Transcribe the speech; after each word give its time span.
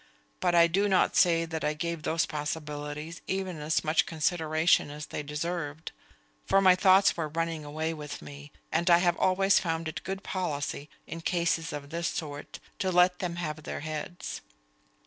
But 0.39 0.55
I 0.55 0.65
do 0.65 0.89
not 0.89 1.15
say 1.15 1.45
that 1.45 1.63
I 1.63 1.75
gave 1.75 2.01
those 2.01 2.25
possibilities 2.25 3.21
even 3.27 3.59
as 3.59 3.83
much 3.83 4.07
consideration 4.07 4.89
as 4.89 5.05
they 5.05 5.21
deserved; 5.21 5.91
for 6.43 6.59
my 6.59 6.75
thoughts 6.75 7.15
were 7.15 7.27
running 7.27 7.63
away 7.63 7.93
with 7.93 8.19
me; 8.19 8.51
and 8.71 8.89
I 8.89 8.97
have 8.97 9.15
always 9.17 9.59
found 9.59 9.87
it 9.87 10.01
good 10.03 10.23
policy, 10.23 10.89
in 11.05 11.21
cases 11.21 11.71
of 11.71 11.91
this 11.91 12.07
sort, 12.07 12.57
to 12.79 12.91
let 12.91 13.19
them 13.19 13.35
have 13.35 13.61
their 13.61 13.81
heads. 13.81 14.41